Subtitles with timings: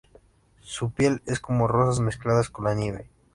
[0.63, 3.07] Su piel es como rosas mezcladas con la nieve.